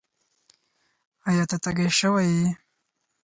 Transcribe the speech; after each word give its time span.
ایا؛ 1.27 1.43
ته 1.49 1.57
تږی 1.63 1.87
شوی 1.99 2.27
یې؟ 2.35 2.47